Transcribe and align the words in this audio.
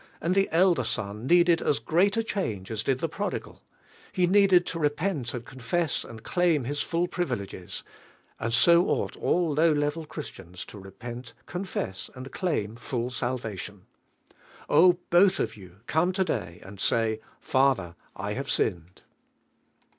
iiud 0.19 0.25
I 0.25 0.27
lit 0.39 0.47
elder 0.49 0.83
sun 0.83 1.27
needed 1.27 1.61
as 1.61 1.77
great 1.77 2.17
a 2.17 2.23
change 2.23 2.71
as 2.71 2.81
did 2.81 3.01
the 3.01 3.07
prodigal; 3.07 3.61
he 4.11 4.25
needed 4.25 4.65
to 4.65 4.79
repent 4.79 5.31
and 5.31 5.45
confess 5.45 6.03
and 6.03 6.23
claim 6.23 6.63
his 6.63 6.81
full 6.81 7.07
privileges; 7.07 7.83
and 8.39 8.51
so 8.51 8.87
ought 8.87 9.15
all 9.15 9.53
low 9.53 9.71
level 9.71 10.07
Christians 10.07 10.65
to 10.65 10.79
re 10.79 10.89
pent, 10.89 11.33
confess, 11.45 12.09
and 12.15 12.31
claim 12.31 12.75
full 12.77 13.11
salvation. 13.11 13.85
Oh, 14.67 14.97
both 15.11 15.39
of 15.39 15.55
you 15.55 15.81
come 15.85 16.13
today 16.13 16.59
and 16.63 16.79
say, 16.79 17.19
"Father, 17.39 17.95
I 18.15 18.33
have 18.33 18.49
sinned." 18.49 19.03